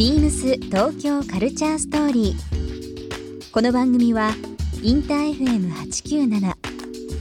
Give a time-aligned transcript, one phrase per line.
[0.00, 3.52] ビームス東京カルチャーストーリー。
[3.52, 4.30] この番組は
[4.82, 6.40] インター FM897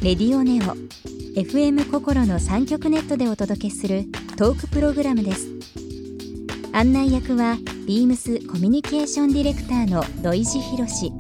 [0.02, 0.78] レディオネオ
[1.38, 4.06] FM 心の三極ネットでお届けする
[4.38, 5.50] トークプログラムです。
[6.72, 11.12] 案内役はビームスコミュニケーションディレクターの土井博志。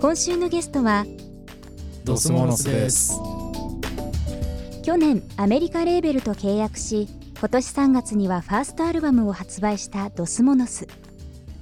[0.00, 1.04] 今週のゲストは
[2.02, 3.12] ドスモノスです。
[4.82, 7.08] 去年アメリカレーベルと契約し
[7.42, 10.86] 今年3月にはファーストアルバムを発売したドスモノス。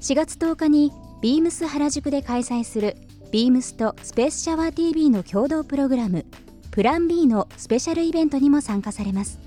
[0.03, 2.99] 4月10日にビームス原宿で開催する
[3.33, 6.27] ビームスとスペースシャワー TV の共同プログラム
[6.71, 9.39] プラン B のスペシャルイベントにも参加されます。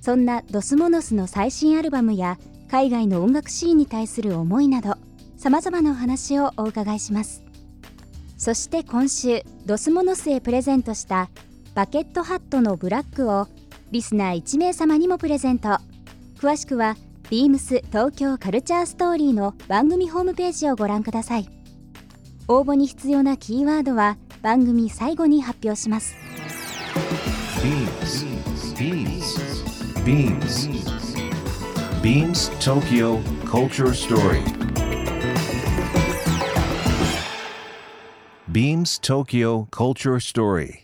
[0.00, 2.36] そんなドスモノスの最新アルバムや
[2.68, 4.96] 海外の音楽シーンに対する思いなど
[5.36, 7.44] さまざまなお話をお伺いします。
[8.36, 11.30] そして今週ドスモノスへプレゼントした
[11.76, 13.46] バケットハットのブラックを
[13.94, 15.78] リスナー1名様にもプレゼント
[16.40, 16.96] 詳しくは
[17.30, 21.48] beams 東京カルチャーストーリーの番組ホームページをご覧ください
[22.48, 26.16] 応募に必要なキーワードは番組最後に発表します
[27.62, 28.26] Beams.
[28.74, 29.38] Beams.
[30.04, 30.68] Beams.
[32.02, 34.42] Beams Tokyo Culture Story.
[38.50, 40.83] Beams Tokyo Culture Story.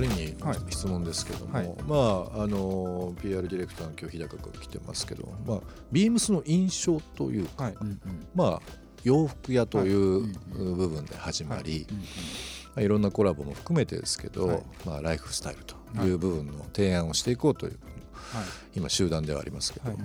[0.00, 1.74] 人にはい質問ですけども、はい。
[1.86, 5.60] まああの PR ディレクターの今日日高君来てますけど、まあ、
[5.92, 7.74] ビームスの印象というか、はい。
[8.34, 8.60] まあ
[9.04, 11.86] 洋服屋という部分で始まり、
[12.74, 14.62] まあ、いろんなコラボも含めてですけど、はい。
[14.84, 17.78] まあ、ライフスタイルという部分の提案をしていこうという、
[18.14, 18.44] はい。
[18.74, 19.98] 今集団ではありますけど、はい。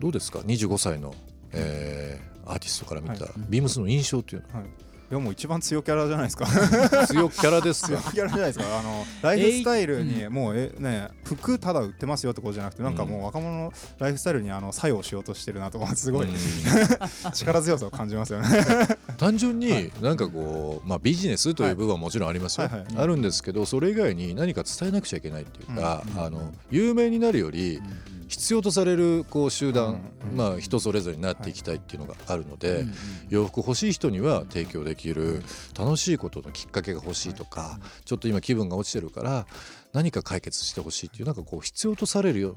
[0.00, 1.14] どうですか？25歳の、
[1.52, 3.32] えーアーティストから見たはい。
[3.48, 4.64] ビームスの印象というのは
[5.10, 5.14] い。
[5.14, 6.46] いやもう一番強キャラじゃないですか。
[6.46, 8.78] は強キャラです強かキャラじゃないですか。
[8.78, 16.34] あのライフスタイルにもうえね服ただ売ってますよってことじゃなくてなんかもう若者のライフスタイルにあの作用しようとしてるなとかすごいうん。
[17.32, 18.48] 力強さを感じますよね。
[19.18, 22.80] 単純になんかこう、まあ、ビジネスという部分はもちろんありますよ、はい。
[22.80, 22.86] はい。
[22.96, 26.22] あるんですけどそれ以外に何か伝えなくちゃいけないっていうか、うん。
[26.22, 27.80] あの有名になるより
[28.30, 32.84] 必要とされるこう集団、うんまあ、人それぞれになっていきたいっていうのがあるので、
[33.28, 35.42] 洋服欲しい人には提供できる
[35.76, 39.46] 楽しいことのきっかけが欲しいとか、ちょっと今気分が落ちてるから
[39.92, 42.56] 何か解決してほしいっていうなんかこう必要とされるよ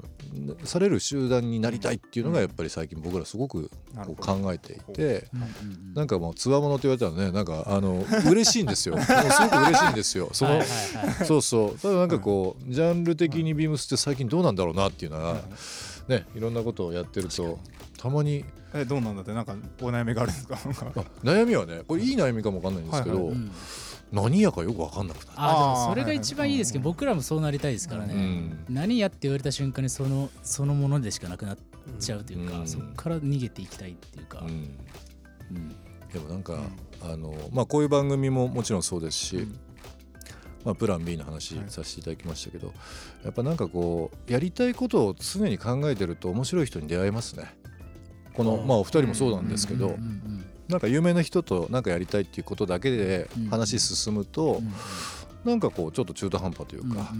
[0.64, 3.70] される集団になりたいっていうのがやっぱり最近僕らすごく
[4.06, 5.26] こう考えていて。
[5.94, 8.96] なんかもうつわものって言われたらねなんかあの 嬉しいんですよ。
[9.00, 10.28] すごく嬉しいんですよ。
[10.32, 10.60] その
[11.26, 11.78] そうそう。
[11.78, 15.40] ただなんかこうジャンル的にビームスって最近どうなんだろうなっていうのは
[16.08, 17.58] ねいろんなことをやってると
[17.98, 19.32] たまにえどうなんだって？
[19.32, 20.56] なんかお悩みがあるんですか？
[21.22, 23.36] 悩みはねこれいい悩みかもわかんないんですけど、はいはい
[24.14, 25.30] 何やかよくわかんなくなる。
[25.36, 28.64] あでもそれが一番いいですけど、僕らもそうなりたいですからね、うん。
[28.68, 31.58] 何やって言われた瞬間にそのそのものでしかなくなっ
[31.98, 32.66] ちゃうというか、うん。
[32.66, 34.48] そこから逃げていきたいっていうか、うん。
[35.50, 35.68] うん。
[36.12, 36.60] でもなんか、
[37.02, 39.48] あのまあこういう番組ももちろんそうですし、
[40.64, 41.64] まあ、プラン B の話はい。
[41.68, 42.72] させていただきましたけど、
[43.24, 47.52] やっぱなんかこうやりたいことを常に考えてると面白い人に出会えますね。
[48.32, 50.33] このまあお二人もそうなんですけど、うんうん
[50.68, 53.46] なんか有名な人となんかやりたいっていうことだけでうん。
[53.48, 54.60] 話進むと、
[55.44, 55.50] うん。
[55.50, 57.12] なんかこうちょっと中途半端というか、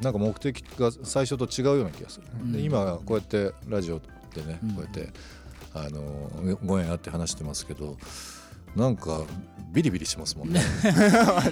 [0.00, 2.26] なんか目的が最初と違うような気がする。
[2.40, 2.52] うん。
[2.52, 4.00] で今こうやってラジオ
[4.34, 4.70] でね、うん。
[4.74, 5.12] こうやって
[5.74, 6.30] あの
[6.64, 7.96] ご縁あって話してますけど
[8.76, 9.22] なんか
[9.72, 10.60] ビリビリしますもんね。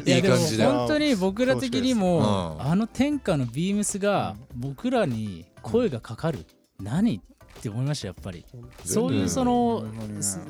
[0.06, 0.64] い いい感じで。
[0.64, 2.66] 本当に僕ら的にも、うん。
[2.66, 6.46] あの天下のビームスが僕らに声がかかる、
[6.80, 7.20] 何
[7.58, 8.44] って思いましたやっぱり。
[8.84, 9.84] そういうその、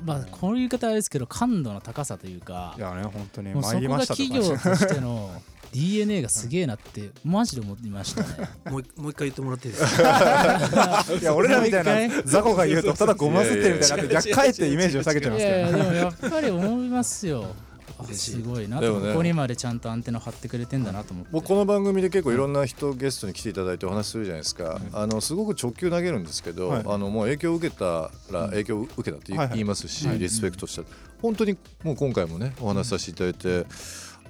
[0.04, 3.52] まあこういう言い方あれですけど感度の高さというかいやね本当に。
[3.54, 5.30] もうそこが企業かとしての
[5.72, 8.48] DNA がすげえなってマジで思いましたね。
[8.70, 11.04] もう一もう一回言ってもらっていいですか？
[11.20, 17.54] いや俺らみたいな雑魚が言うとただごますってるみたいになって逆かえってイメージを下げちゃいますけどいやいやでもやっぱり思いますよ。
[17.98, 18.30] あ嬉しい。
[18.32, 19.06] すごいなでもね。
[19.06, 21.30] とここにまでちゃんとアンテナ張ってくれてんだなと思って。
[21.32, 26.82] 僕この番組で結構いろんな人ゲストに来ていただいてお話しするじゃないですか、あのすごく直球投げるんですけど、はい。
[26.86, 30.18] あのもう影響を受けたら影響を受けたって言いますし、はい。
[30.18, 30.82] リスペクトした、
[31.20, 33.66] 本当にもう今回もねお話しさせていただいて、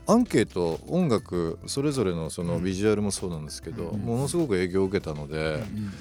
[0.06, 2.64] アンケート音楽それぞれのそのうん。
[2.64, 4.00] ビジュアルもそうなんですけど、うん。
[4.00, 5.92] ものすごく影響を受けたので、うんうん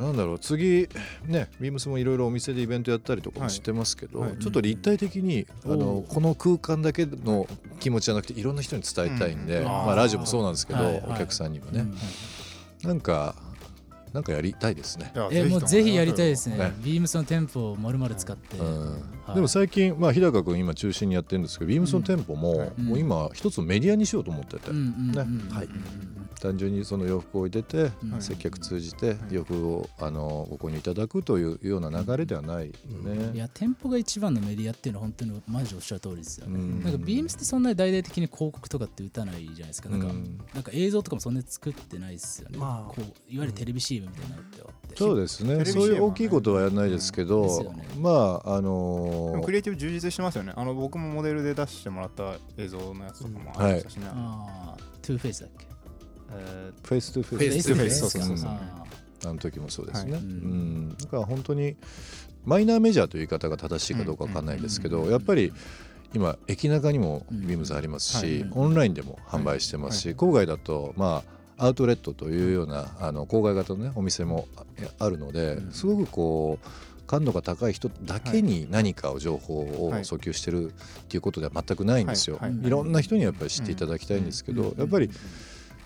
[0.00, 0.88] なんだろう次
[1.26, 7.46] ねビームスもいろいろお店でイベントやったりとかもはいしてますけど、はいちょっと立体的に、あおのうこの空間だけの
[7.78, 11.04] 気持ちじゃなくていろんな人に伝えたいんで、うんまあ、ラジオもそうなんですけど、はいはい。
[11.10, 11.94] お客さんにもね、うん
[12.82, 13.34] なんか
[14.12, 15.12] なんかやりたいですね。
[15.30, 16.56] えもうぜひやりたいですね。
[16.56, 16.72] ね。
[16.82, 18.90] ビームスの店舗を丸々使って、うん。
[18.92, 18.98] は
[19.32, 19.34] い。
[19.36, 22.84] でも最近、まあ、日高君今中心にやってるんですけどビームスの店舗も,、うん。
[22.86, 25.68] もう今一つのメディアにしようと思ってて、うんうんうんねうんはい
[26.40, 32.72] 単純にその洋服を置いて接客通じて洋服をあのご購入いただくというような流れではないよ
[33.02, 33.30] ね。
[33.34, 36.82] いや店舗が一番のメディアっていうのは本当にマジおっしゃる通りですよね、うん。
[36.82, 39.96] なんかビームスってそんなに大々的に広告とかって打たないじゃないですかな。
[39.96, 40.40] んか,、うん。
[40.54, 42.92] なんか映像とかもそんなに作ってないですよね、まあ。
[42.92, 45.64] こういわゆるテレビ CM みたいになってあって、そうですね。
[45.64, 50.52] そういう大きいことはやらないですけど、まああでのもクリエイティブ充実してますよね。
[50.56, 55.69] あの僕もモデルで出してもらった映像のやつとかもありましたしね、ああ two face だっけ？
[56.32, 57.98] え face to fa face to face。
[57.98, 58.50] そうそうそう。
[58.50, 58.84] あ
[59.24, 60.20] あの時もそうですね、はい。
[60.22, 60.96] うん。
[60.96, 61.76] だから本当に
[62.44, 65.52] マイナーメジャーという言い方が正しいかどうかわかんないですけど、やっぱり
[66.14, 68.62] 今駅中にもビームズありますし、うん。
[68.62, 70.16] オンラインでも販売してますし、はい。
[70.16, 71.22] 郊外だとま
[71.58, 75.72] あアウトレットというようなあの郊外型のねお店もああるので、うん。
[75.72, 76.66] すごくこう
[77.06, 80.04] 感度が高い人だけに何かを情報をはい。
[80.04, 80.72] 訴求してるっ
[81.08, 82.38] ていうことでは全くないんですよ。
[82.40, 82.70] はい。
[82.70, 84.78] ろんな人にやっぱり知っていただきたいんですけど、うん。
[84.78, 85.10] やっぱり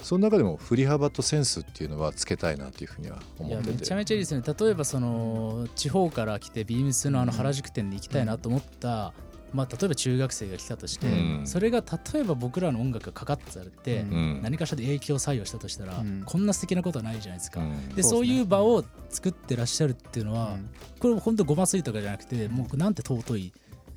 [0.05, 3.71] その中でも振り幅とセンスっていうのはつけたいなっていうふうには思ってて。
[3.71, 4.43] いやめちゃめちゃいいですね。
[4.47, 9.15] 例えばその地方から来てビームスのあの原宿店に行きたいなと思った、
[9.55, 11.11] まあ、例えば中学生が来たとして、う
[11.43, 11.47] ん。
[11.47, 14.11] それが例えば僕らの音楽がかかってたって、うん。
[14.11, 16.23] うん何かしらで影響作用したとしたら、うん。
[16.23, 17.89] こんな素敵なことはないじゃないですか、うん。
[17.95, 20.59] でそういう場を作ってらっしゃるっていうのは、
[20.99, 23.53] これ本当ごますりとかじゃなくてもうなんて尊い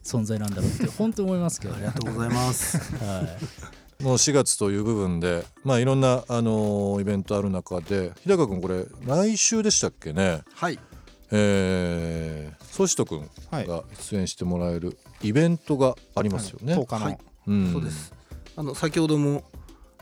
[0.05, 1.87] 存在なんだろうって本当に思いますけどね。
[1.87, 1.99] ありが。
[1.99, 2.95] とうございます。
[3.03, 3.23] は
[3.83, 10.43] いもう4月という部分で、まあ、いろんな、あのーイベントある中で日高君これ来週でしたっけね？
[10.53, 10.79] はい。
[11.31, 13.67] えー、ソシト君はい。
[13.67, 16.75] が出演してもらえるイベントがありますよね。
[16.75, 17.17] 10日の、はい。
[17.47, 17.73] うん。
[17.73, 18.13] そうです。
[18.55, 19.43] あの先ほども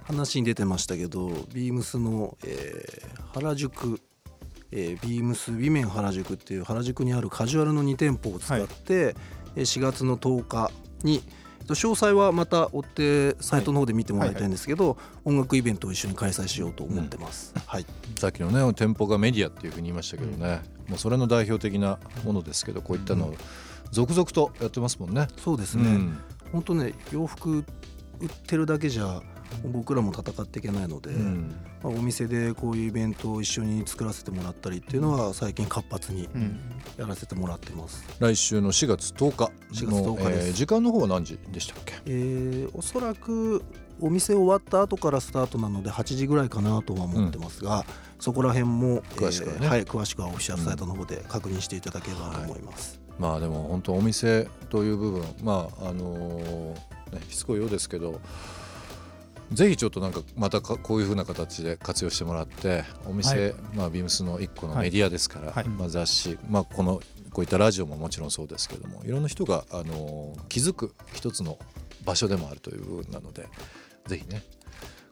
[0.04, 4.00] 話に出てましたけど、ビームスの、えー原宿、
[4.72, 9.16] えービームスウィメン原宿っていう原宿にあるカジュアルの2店舗を使って、
[9.56, 10.72] えー4月の10日
[11.04, 11.26] にえっと
[11.74, 17.54] 詳細はまた追ってサイトの方で見てもらいたいんですけど、音楽イベントを一緒に開催しようと思ってます。
[17.66, 17.86] はい。
[18.20, 23.36] さっきのね店舗がメディアっていうふうに言いましたけどね、もうそれの代表的なものですけどこういったのを
[23.92, 25.28] 続々とやってますもんね。
[25.38, 25.84] そうですね。
[25.84, 26.18] うん
[26.52, 27.66] 本当ね洋服
[28.20, 29.22] 売ってるだけじゃ
[29.64, 31.56] 僕らも戦っていけないので、うん。
[31.84, 36.60] まあ、お店でこういうイベントを一緒に作らせてもらったりっていうのは最近活発にうん。
[36.98, 38.04] やらせてもらってます。
[38.20, 41.94] 来週の4月10日4の月10日えー時間の方は何時でしたっけ？
[42.06, 43.64] えーおそらく
[44.02, 47.86] お店終わった後からスタートなので8時ぐらいかなとは思ってますが、
[48.20, 49.68] そこら辺も詳しくはね。
[49.68, 53.00] はい、詳しくはオフィシャルサイトの方で確認していただければと思います。
[53.18, 58.20] まあでも本当お店という部分まああのーねしつこいようですけど
[59.52, 67.00] ぜひちょっとなんかまたかこういうふうな形で活用してもらってお店、はいまあビームスの一個のメディアですから、はいまあ、雑誌、まあ、この
[67.32, 71.58] こういったラジオももちろんそうですけどもいろんな人が、あのー気づく一つの
[72.06, 73.48] 場所でもあるという部分なので
[74.08, 74.42] ぜひね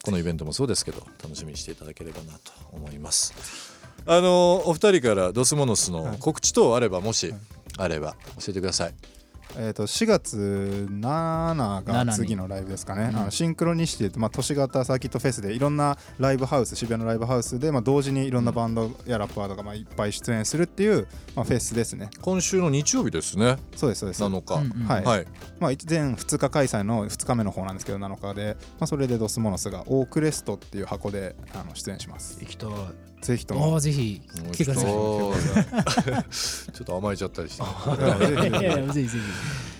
[0.04, 3.34] このイベントもそうですけど楽しみにしていただければなと思います。
[4.06, 7.34] あのーお二人からドスモノスの告知等あればもし
[7.78, 8.94] あれば教えてください。
[9.56, 13.18] えー、と4月7が次のライブですかね、うん。
[13.18, 22.10] あのシンクロニシティって、まあ、都市型サーキットフェスでいろんなライブハウス渋谷のライブハウスで、まあ、同時にいろんなバンドやラッパーとか、まあ、いっぱい出演するっていう、まあ、フェスですね。
[22.22, 23.58] 今週の日曜日ですね。
[23.76, 24.24] そうですそうです。
[24.24, 25.04] 7日、うんうんはい。
[25.04, 25.28] はい。
[25.60, 32.38] まあ、一全2日開催の2日目の方なんですけど7日で、まあ、それでドスモノスがオークレストっていう箱であの出演します。
[32.42, 33.13] 行きたい。
[33.24, 34.22] ぜひとおもーぜひ。
[34.52, 34.86] 来てください。
[34.92, 35.34] ちょ
[36.84, 37.64] っと甘えちゃったりして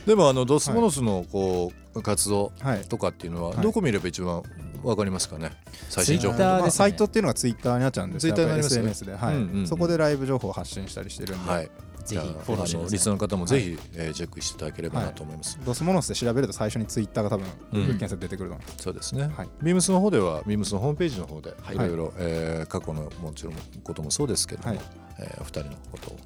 [0.06, 2.82] でもあのドスモノスのこう活動はい。
[2.88, 3.62] とかっていうのははい。
[3.62, 4.44] どこ見れば一番
[4.84, 5.52] わかりますかね？
[5.90, 6.70] 最新情報。
[6.70, 8.92] サイトっていうのがツイッターになっちゃうんです Twitter になりますよね。
[8.92, 11.70] SNS で、そこでライブ情報を発信したりしてるんで、
[12.06, 17.86] ぜひじゃあフォローしてくだリスナーの方もぜひ、えーチェックしていただければなと思います、ドスモノスで調べると最初にツイッターが多分うん。
[17.86, 19.50] 検索出てくると思います、そうですね、はい。
[19.62, 21.76] ビームスの方ではビームスのホームページの方ではい。
[21.76, 24.80] いろいろ、えー過去のもちろんこともそうですけども、はい。
[25.20, 26.18] えーお二人のことを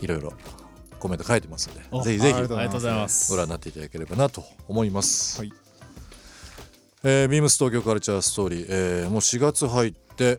[0.00, 0.32] いろいろ
[0.98, 3.30] コメント書いてますんでおぜひぜひありがとうありがとうございます。
[3.30, 5.38] ご覧になっていただければなと思います。
[5.40, 5.52] はい。
[7.04, 10.38] えービームス東京カルチャーストーリー、えーもう4月入って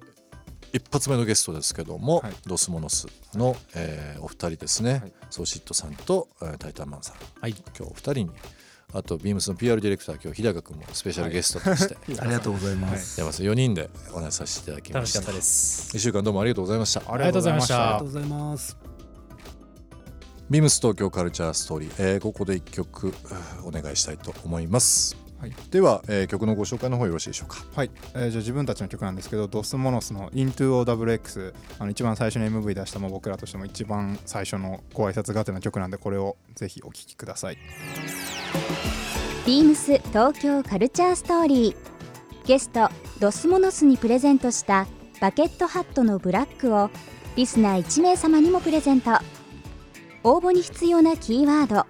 [0.76, 2.34] 一発目のゲストですけども、はい。
[2.46, 5.14] ドスモノスの、えーお二人ですね、はい。
[5.30, 7.16] ソーシットさんと、えータイタンマンさん。
[7.40, 7.52] はい。
[7.52, 8.32] 今日お二人に
[8.94, 15.96] あとビームスの PR ディレクター今日日高君もスペシャルゲストとして、 ありがとうございます、山瀬4人でお話しさせていただきまし楽したかったです。
[15.96, 17.00] 1週間どうもありがとうございました。
[17.10, 17.76] ありがとうございました。
[17.76, 18.78] ありがとうございます。
[20.50, 25.16] ビームス東京カルチャーストーリー、えーここで1曲うんお願いしたいと思います、
[25.46, 25.54] はい。
[25.70, 27.64] では、えー曲のご紹介の方よろしいでしょうか？
[27.76, 37.58] はい、えーじゃあ自分たちの曲なんですけどドスモノスの IntoOWX あの一番最初に MV 出したもう僕らとしても一番最初のご挨拶がての曲なんでこれをぜひお聴きください。
[39.46, 41.76] ビームス東京カルチャーストーリー。
[42.48, 44.88] ゲストドスモノスにプレゼントした
[45.22, 46.90] バケットハットのブラックを
[47.36, 49.12] リスナー1名様にもプレゼント。
[50.24, 51.86] 応募に必要なキーワード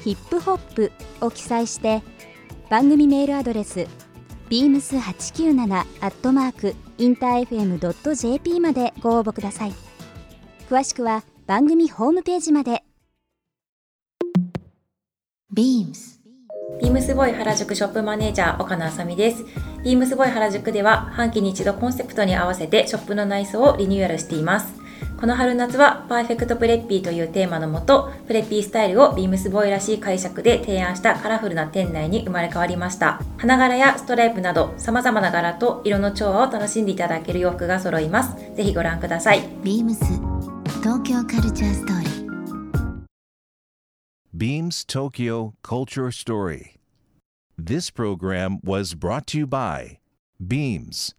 [0.00, 2.02] ヒップホップを記載して
[2.70, 3.88] 番組メールアドレス
[4.48, 9.72] beams897 アットマークインター FM.jp までご応募ください
[10.68, 12.84] 詳しくは番組ホームページまで
[15.52, 16.20] BEAMS
[16.80, 19.44] ビームスボーイ原宿ショップマネージャー岡野あさみです。
[19.82, 24.79] ビームスボーイ原宿では半期に一度コンセプトに合わせてショップの内装をリニューアルしています。
[25.20, 33.20] この春夏はパーフェクトプレッピーというテーマのもと、プレッピースタイルをビームスボーイらしい解釈で提案したカラフルな店内に生まれ変わりました。
[33.36, 38.34] 花柄やストライプなど様々な柄と色の調和を楽しんでいただける洋服が揃います。
[38.56, 39.42] ぜひご覧ください。
[39.62, 39.98] BEAMS
[40.82, 42.30] 東京カルチャーストーリー
[44.34, 46.78] Beams Tokyo Culture Story.
[47.58, 49.98] This program was brought to you by
[50.42, 51.14] Beams.